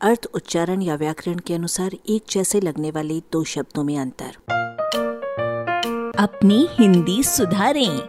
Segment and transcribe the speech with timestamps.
[0.00, 4.36] अर्थ उच्चारण या व्याकरण के अनुसार एक जैसे लगने वाले दो शब्दों में अंतर।
[6.18, 8.08] अपनी हिंदी सुधारें।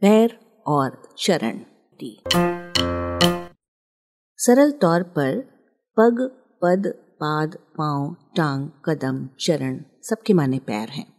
[0.00, 1.60] पैर और चरण।
[4.36, 5.40] सरल तौर पर
[5.96, 6.30] पग
[6.62, 11.12] पद पाद पाँव टांग कदम चरण सबके माने पैर हैं।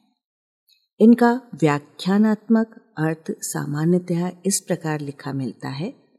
[0.99, 6.09] इनका व्याख्यानात्मक अर्थ सामान्यतः इस प्रकार लिखा मिलता है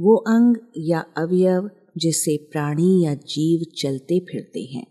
[0.00, 4.86] वो अंग या अवयव जिससे प्राणी या जीव चलते फिरते हैं।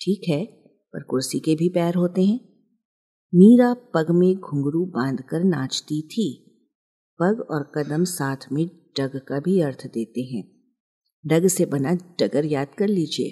[0.00, 0.44] ठीक है,
[0.92, 2.40] पर कुर्सी के भी पैर होते हैं।
[3.34, 6.42] मीरा पग में घुंघरू बांधकर नाचती थी।
[7.22, 10.62] पग और कदम साथ में डग का भी अर्थ देते हैं।
[11.26, 13.30] डग से बना डगर याद कर लीजिए।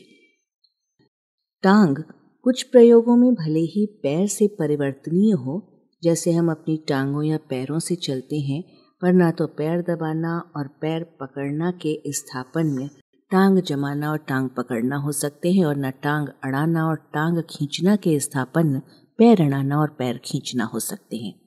[1.62, 1.96] टांग
[2.42, 7.78] कुछ प्रयोगों में भले ही पैर से परिवर्तनीय हो, जैसे हम अपनी टांगों या पैरों
[7.78, 12.90] से चलते हैं पर तो पैर दबाना और पैर पकड़ना के स्थापन में
[13.30, 17.96] टांग जमाना और टांग पकड़ना हो सकते हैं और न टांग अड़ाना और टांग खींचना
[17.96, 18.80] के स्थापन में
[19.18, 21.40] पैर अड़ाना और पैर खींचना हो सकते हैं।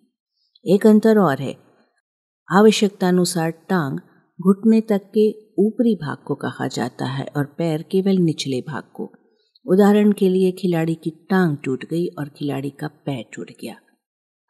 [0.65, 1.57] एक अंतर और है।
[2.51, 3.99] आवश्यकतानुसार टांग
[4.41, 9.13] घुटने तक के ऊपरी भाग को कहा जाता है और पैर केवल निचले भाग को।
[9.65, 13.75] उदाहरण के लिए खिलाड़ी की टांग टूट गई और खिलाड़ी का पैर टूट गया।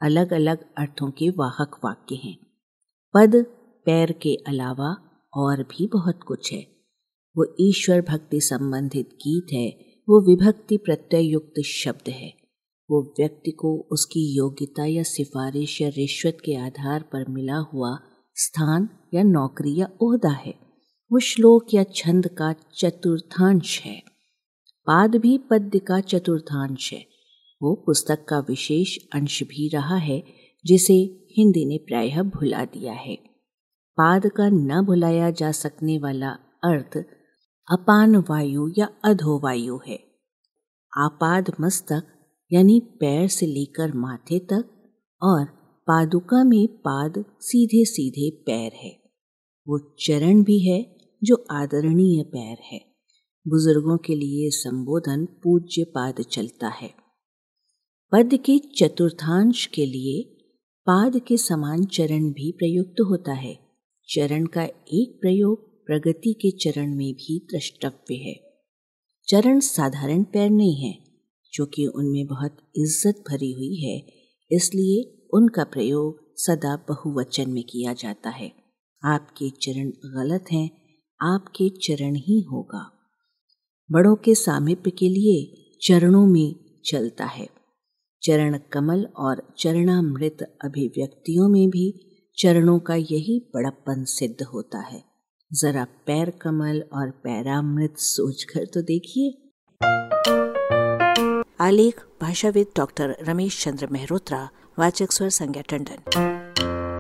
[0.01, 2.46] अलग अलग अर्थों के वाहक वाक्य हैं।
[3.13, 3.35] पद
[3.85, 4.95] पैर के अलावा
[5.33, 6.67] और भी बहुत कुछ है।
[7.37, 9.69] वो ईश्वर भक्ति संबंधित गीत है,
[10.09, 12.33] वो विभक्ति प्रत्यय युक्त शब्द है।
[12.91, 17.99] वो व्यक्ति को उसकी योग्यता या सिफारिश या रिश्वत के आधार पर मिला हुआ
[18.35, 20.53] स्थान या नौकरी या ओहदा है।
[21.11, 24.03] वो श्लोक या छंद का चतुर्थांश है।
[24.87, 27.07] पाद भी पद्य का चतुर्थांश है।
[27.61, 33.15] वो पुस्तक का विशेष अंश भी रहा है जिसे हिंदी ने प्रायः भुला दिया है।
[33.97, 36.29] पाद का न भुलाया जा सकने वाला
[36.63, 36.97] अर्थ
[37.71, 39.99] अपान वायु या अधो वायु है।
[40.97, 42.07] आपाद मस्तक
[42.53, 44.69] यानी पैर से लेकर माथे तक
[45.23, 45.45] और
[45.87, 49.01] पादुका में पाद सीधे सीधे पैर है।
[49.67, 52.79] वो चरण भी है जो आदरणीय पैर है।
[53.47, 56.93] बुज़ुर्गों के लिए संबोधन पूज्य पाद चलता है।
[58.11, 60.36] पद के चतुर्थांश के लिए
[60.87, 63.53] पाद के समान चरण भी प्रयुक्त होता है।
[64.09, 68.35] चरण का एक प्रयोग प्रगति के चरण में भी द्रष्टव्य है।
[69.27, 70.93] चरण साधारण पैर नहीं है
[71.53, 73.97] क्योंकि उनमें बहुत इज़्ज़त भरी हुई है,
[74.51, 78.51] इसलिए उनका प्रयोग सदा बहुवचन में किया जाता है।
[79.03, 80.69] आपके चरण गलत हैं,
[81.21, 82.85] आपके चरण ही होगा।
[83.89, 86.55] बड़ों के सामिप्य के लिए चरणों में
[86.85, 87.56] चलता है।
[88.21, 92.03] चरण कमल और चरणामृत अभिव्यक्तियों में भी
[92.37, 95.03] चरणों का यही बड़प्पन सिद्ध होता है।
[95.53, 99.51] जरा पैर कमल और पैरामृत सोचकर तो देखिए।
[101.59, 105.97] आलेख, भाषाविद डॉक्टर रमेश चंद्र मेहरोत्रा, वाचक स्वर संज्ञा टंडन।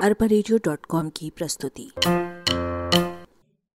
[0.03, 1.91] अरबा की प्रस्तुति।